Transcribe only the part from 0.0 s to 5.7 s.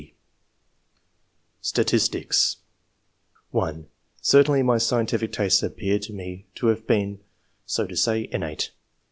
(c, d) STATISTICS. (1) *' Certainly my scientific tastes